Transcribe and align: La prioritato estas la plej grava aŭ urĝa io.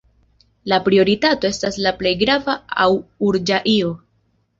La 0.71 0.77
prioritato 0.85 1.51
estas 1.55 1.77
la 1.87 1.91
plej 1.99 2.13
grava 2.21 2.55
aŭ 2.87 2.89
urĝa 3.29 3.61
io. 3.75 3.93